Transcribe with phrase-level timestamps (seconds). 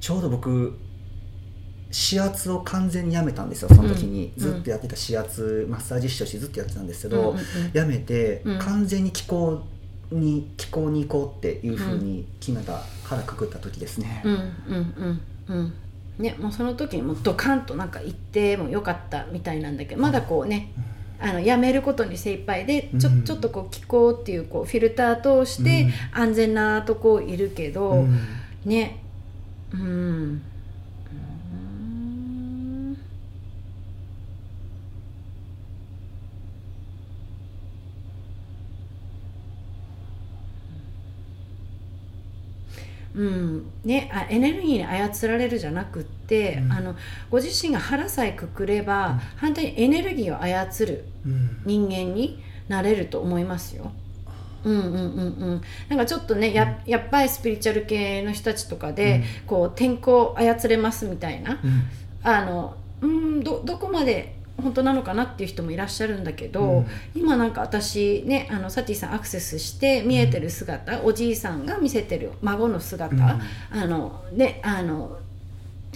[0.00, 0.76] ちょうど僕
[1.92, 7.34] 指圧を完全にやめたんですよその時に、うんずっとやってた指圧マッサージ師としてずっとやってたんですけど、
[7.72, 8.58] やめて、うん。
[8.58, 9.62] 完全に気候
[10.10, 15.72] に気候に行こうっていうふうに決めた腹くくった時ですね、うんうんうんうん。
[16.18, 20.72] ねもうその時にもうドカンとなんか行ってもよかったみたいなんだけどまだこうね
[21.18, 23.24] あのやめることに精一杯でちょ,、うん。
[23.24, 28.18] ちょっとこう気候っていうこうフィルター通して安全なとこいるけど、うん。
[28.64, 29.02] ね
[29.72, 30.42] うん。
[31.12, 32.96] うん。
[43.14, 43.72] うん。
[43.84, 46.72] ね、あエネルギーに操られるじゃなくって、うん。
[46.72, 46.96] あの
[47.28, 49.18] ご自身が腹さえくくれば、うん。
[49.36, 51.62] 反対にエネルギーを操るうん。
[51.64, 53.84] 人間になれると思いますよ。
[53.84, 54.09] うん
[54.64, 54.86] うんうんう
[55.56, 61.82] ん、なんかちょっとねややっぱりスピリチュアル系の人たちとかで、こう天候操れますみたいなうん。
[62.22, 66.86] あのうんどどこまで本当なのかなっていう人もいらっしゃるんだけど、うん。
[67.14, 73.22] 今なんか私ねあのサティさんアクセスして見えてる姿、おじいさんが見せてる孫の姿、うん。
[73.22, 73.40] あ
[73.86, 75.18] のねあの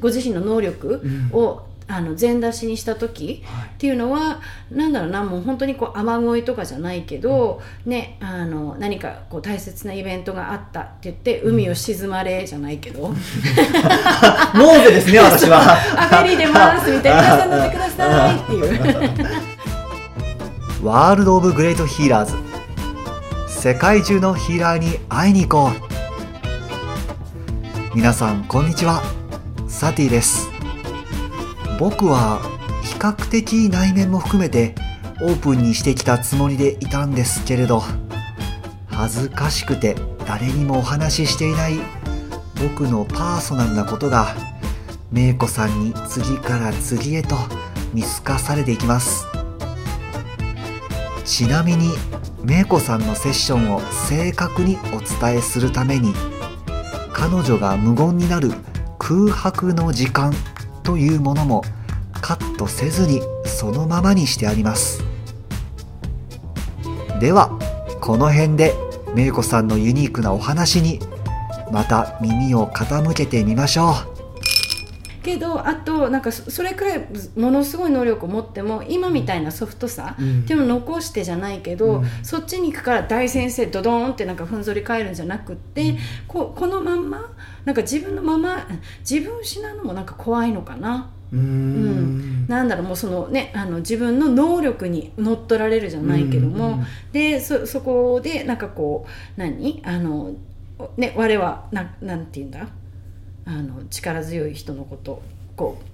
[0.00, 1.30] ご自身の能力うん。
[1.32, 3.68] を、あの全出しにした時はい。
[3.68, 13.16] っていうのはなんだろうなもう本当にこう雨乞いとかじゃないけど、ねあの何かこう大切なイベントがあったって言って海を沈まれじゃないけど、モー
[14.84, 15.60] ゼですね 私は。
[15.72, 18.80] あフェリー出ますみたいな皆さん乗ってくださいっていう
[20.86, 22.34] ワールド・オブ・グレート・ヒーラーズ。
[23.48, 25.90] 世界中のヒーラーに会いに行こう。
[27.94, 29.02] 皆さんこんにちは。
[29.68, 30.59] サティです
[31.80, 32.42] 僕は
[32.82, 34.74] 比較的内面も含めて
[35.22, 37.82] オープンにしてきたつもりでいたんですけれど
[38.88, 41.80] 恥ずかしくて誰にもお話ししていない
[42.60, 44.36] 僕のパーソナルなことが
[45.10, 47.34] メイコさんに次から次へと
[47.94, 49.26] 見透かされていきます。
[51.24, 51.88] ちなみに
[52.44, 56.12] メイコさんのセッションを正確にお伝えするために
[57.12, 58.50] 彼女が無言になる
[58.98, 60.34] 空白の時間
[60.82, 61.62] というものも
[62.20, 65.02] カットせずにそのままにしてあります。
[67.20, 67.50] では
[68.00, 68.74] この辺で
[69.14, 71.00] めいこさんのユニークなお話に
[71.70, 74.19] また耳を傾けてみましょう。
[75.22, 80.40] けどあとなんかそそれくらいものすごい能力を持っても今みたいなソフトさうん。
[80.40, 82.04] っていうのを残してじゃないけど、うん。
[82.22, 87.32] そっちに行くから大先生ドドーンってなんかふんぞり返るんじゃなくって、こうこのまんま
[87.64, 88.66] なんか自分のまま
[89.08, 91.10] 自分を失うのもなんか怖いのかな。
[91.32, 92.46] うーん。
[92.48, 96.86] なんだろうもうそのねあの自分の能力に乗っ取られるじゃないけども、うん。
[97.12, 99.82] でそそこでなんかこう何？
[99.84, 100.32] あの
[100.96, 102.66] ね我はななんて言うんだ？
[103.44, 105.22] あの力強い人のこと
[105.56, 105.90] こう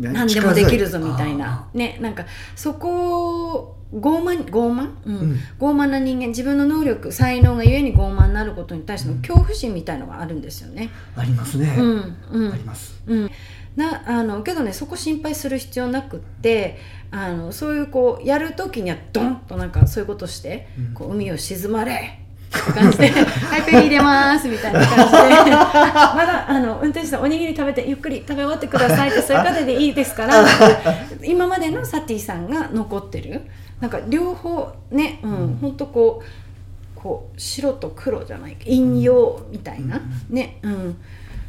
[0.00, 1.68] 何でもできるぞみたいな。
[1.74, 2.24] ねなんか
[2.54, 5.16] そこを傲慢傲慢、うん。
[5.16, 5.40] うん。
[5.58, 10.90] 傲慢な人間自分の能力才能がゆえに傲慢になることに対しての恐怖心みたいのがあるんですよね。
[11.16, 12.52] ありますね、うんうん。
[12.52, 13.02] あります。
[13.06, 13.30] うん、
[13.76, 16.78] なあのけどねそこ心配する必要なくって
[17.10, 20.94] あのそういうこうやる時にはドンとなんかそういうことして、うん。
[20.94, 22.20] こう海を沈まれ
[22.60, 30.44] って感じで「はいフェリー入れます」みたいな感じであ「まだあの運転手さんおにぎり食べてゆっくり食べ終わってください」ってそういう方でいいですから
[31.24, 33.42] 今までのサティさんが残ってる
[33.80, 40.96] なんか両方ね、うん、ほんとこうこう白と黒じゃない陰陽みたいな、ね、うん、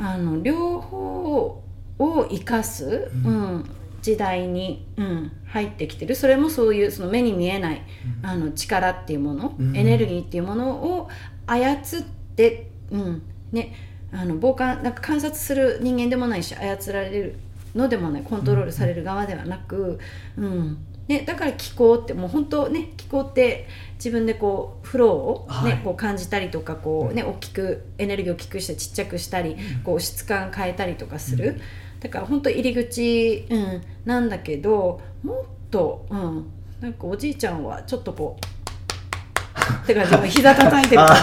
[0.00, 1.62] あの両方
[1.98, 3.70] を生かす、ううん
[4.04, 6.14] 時代に、うん、入ってきてる。
[6.14, 7.80] それもそういうその目に見えない、
[8.22, 9.74] あの力っていうもの、うん。
[9.74, 11.08] エネルギーっていうものを
[11.46, 12.02] 操っ
[12.36, 13.22] て、うん。
[13.50, 13.74] ね、
[14.12, 17.38] あの傍観なんか観察する人間でもないし操られる
[17.74, 19.98] のでもないコントロールされる側ではなく、
[20.36, 20.84] うん。
[21.08, 25.78] ね、だから気候ってもう本当ね気候って自分でこうフローを、ねはい。
[25.82, 31.58] こう感じたりとかこう、ね、大きくエネルギーを大きくしてちっちゃくしたり、こう質感変えたりとかする、
[32.04, 36.44] だから本当入り口、うん、なんだけどもっと、うん、
[36.78, 41.16] なんかおじいちゃんはちょっとこうてか自分膝叩いてる感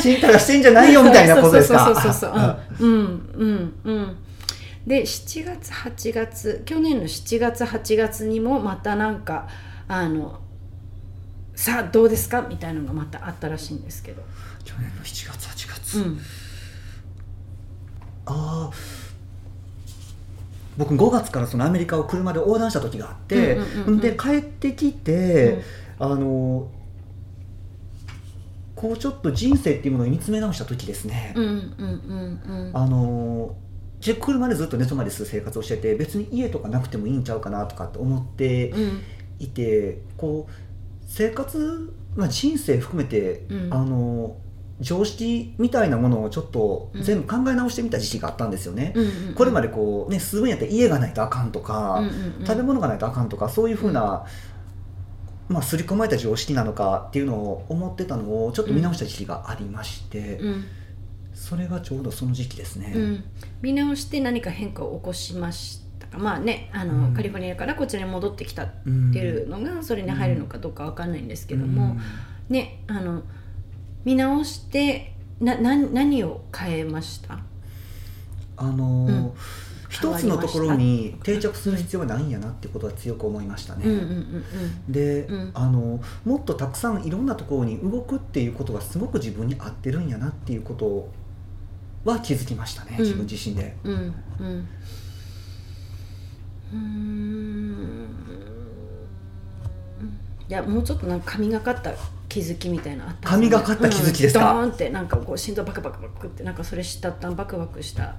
[0.00, 0.02] じ。
[0.02, 2.86] 心配はしてんじゃないよみたいなことですかそうそうそうそうそう。
[2.86, 3.00] うん
[3.34, 4.16] うんうん。
[4.86, 9.48] で7月8月去年の7月8月にもまたなんか
[9.88, 10.38] あの
[11.56, 12.42] さあどうですか？
[12.42, 14.22] みたいなのがまたあったらしいんですけど。
[14.62, 16.20] 去年の7月8月、うん
[18.26, 19.03] ああ
[20.76, 24.00] 僕5月からそのアメリカを車で横断した時があって、うんうんうんうん。
[24.00, 25.62] で帰ってきて、
[25.98, 26.68] あの
[28.74, 33.56] ここうちょっと人生っていうものを見つめ直した時ですね、うんうんうんうんあの
[34.20, 39.02] 車でずっと寝泊まりする生活をしてて別に家とかなくてもいいんちゃうかなとかって思ってうん。
[39.38, 40.52] いてこう
[41.06, 43.72] 生活、まあ、人生含めて、うん。
[43.72, 44.44] あのー
[44.80, 47.02] 常識みたいなものをちょっとうん。
[47.02, 48.92] 全部考え直してみた時期があったんですよね。
[48.96, 49.34] うんうんうん。
[49.34, 52.46] これまでこうね住むんやったら家がないとあかんとか、うんうんうん。
[52.46, 54.26] 食べ物がないとあかんとかそういうふうな、
[55.48, 60.64] まあ刷り込まれた常識なのかっていうのを思ってたのをちょっと見直した時期がありまして、うん。
[61.34, 62.92] それがちょうどその時期ですね。
[62.94, 63.24] うん、
[63.60, 66.18] 見直して何か変化を起こしましたか？
[66.18, 67.14] まあねあの、うん。
[67.14, 72.00] カリフォルニアからこちらに戻ってきたっうんていうのがそれに入るのかどうかわかんないんですけども、うん。
[72.48, 73.22] ねあの
[74.04, 77.40] 見直してなな何を変えました？
[78.56, 79.32] あのーうん。
[79.88, 83.84] 一つのところに定着する必要はないんやなってことは強く思いましたね。
[83.84, 84.00] うんうんう
[84.90, 85.50] んで、うん。
[85.54, 91.08] あのもっとたくさんいろんなところに動くっていうことがすごく自分に合ってるんやなっていうこと
[92.04, 93.04] は気づきましたね、うん。
[93.04, 93.76] 自分自身で。
[93.84, 93.94] うん。
[94.40, 94.68] うん。
[96.72, 98.08] うん。
[100.48, 101.92] いやもうちょっとなんか神がかった
[102.34, 104.54] 気づきみたいなのあったん神がかった気づきですか？
[104.54, 108.16] うん、ドーンってなんかこう心臓バクバクバクってなんかそれしたったんバクバクした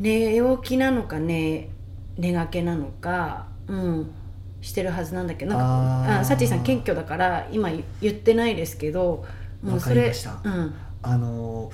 [0.00, 1.68] 寝起きなのか寝
[2.18, 4.10] 寝がけなのかうん
[4.60, 5.58] してるはずなんだけどなん
[6.06, 7.70] かあサチーさん謙虚だから今
[8.02, 9.24] 言ってないですけど
[9.62, 10.40] もうわそれかりました。
[10.42, 10.74] うん。
[11.02, 11.70] あの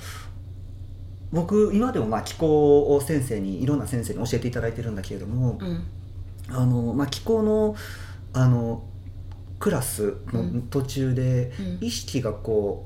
[1.31, 5.83] 僕今でもまあ気候を先生にいろんな先生に教えていただいてるんだけれども、うん。
[6.49, 7.75] あのまあ、気候の
[8.31, 8.83] あの
[9.59, 10.61] クラスのうん。
[10.69, 11.87] 途中でうん。
[11.87, 12.85] 意識がこ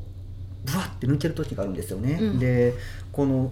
[0.65, 2.17] うブワッて抜ける時があるんですよね。
[2.21, 2.39] うん。
[2.39, 2.73] で
[3.11, 3.51] この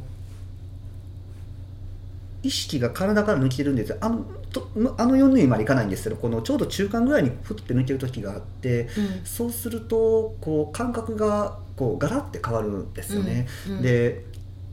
[2.42, 3.98] 意識が体から抜けるんですよ。
[4.01, 8.89] あのとあの4縫いまでいかないんですけどこのちょうど中間ぐらいにふって抜ける時があってうん。
[9.25, 13.48] そうするとこう感覚がこうガラッて変わるんですよね。
[13.68, 13.75] うん。
[13.77, 13.81] うん。
[13.81, 14.25] で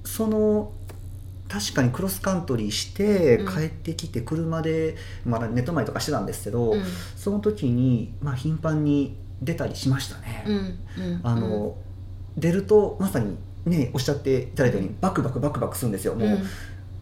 [0.04, 0.72] その
[1.48, 3.54] 確かにクロスカントリーしてうん。
[3.54, 6.82] 帰ってきて車で、まだ寝泊まりとかしてたんですけど、うん。
[7.16, 10.44] その時に、まあ、頻繁に出たりしましたね。
[11.22, 11.76] あの
[12.36, 16.14] 出るとまさにねおっしゃっていただいたようにバクバクバクバクするんですよ。
[16.14, 16.38] もう、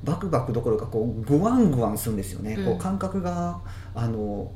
[0.05, 2.65] バクバクどころかこうグワングワンするんですよね、うん。
[2.67, 3.61] こう感覚が
[3.95, 4.53] あの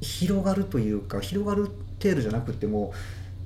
[0.00, 1.70] 広がるというか広がる
[2.02, 2.92] 程度じゃなくても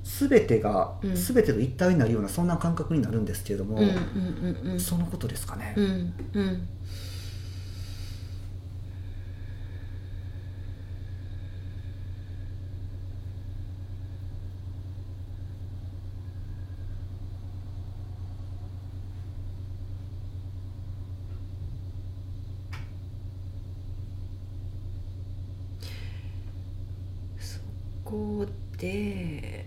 [0.05, 1.15] 全てが、うん。
[1.15, 3.87] 全てと一体になるようなそんな感覚になるんですけれども、うんうん
[4.63, 4.79] うんうん。
[4.79, 5.73] そのことですかね。
[5.75, 6.67] うんうん。
[27.39, 27.59] そ
[28.03, 28.45] こ
[28.77, 29.65] で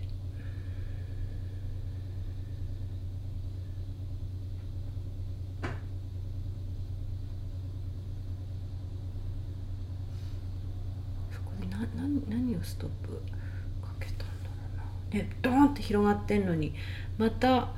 [11.31, 11.65] そこで
[12.27, 13.09] 何をストップ
[13.81, 15.19] かけたんだろうな。
[15.19, 16.73] ねドーンって広がってんのに
[17.17, 17.69] また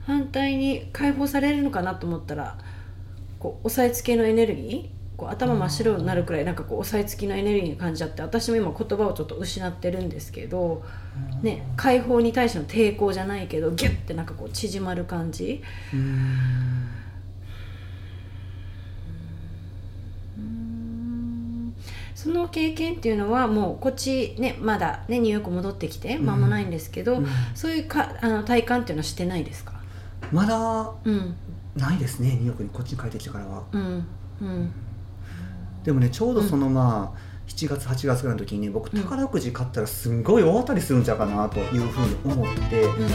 [0.00, 2.58] 反対に解放されるのかなと思ったら
[3.38, 10.82] こう押さえつけのエネルギーこう頭真っ白になるくらいなんかこう押さえつきのエネルギーに感じちゃって私も今言葉をちょっと失ってるんですけど、
[11.42, 15.62] ね、解放に対しての抵抗じゃないけどギュッてなんかこう縮まる感じ。
[15.92, 16.99] うーん
[22.22, 27.26] その経験っていうのはもうこっちねまだねニューヨーク戻ってきて間もないんですけど、うん。
[27.54, 29.72] そういうかあの体感っていうのはしてないですか？
[30.30, 31.34] まだうん。
[31.76, 33.62] ないですねニューヨークにこっちに帰ってきてからは。
[33.72, 34.06] うん
[34.42, 34.70] うん。
[35.82, 39.02] でもねちょうどそのまあ、7月8月ぐらいの時にね僕うん。
[39.02, 43.08] 宝くじ買ったらすんごい大当たりするんちゃうかなというふうに思って、うん